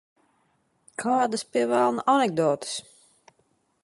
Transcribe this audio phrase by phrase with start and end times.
[1.03, 2.73] Kādas, pie velna, anekdotes?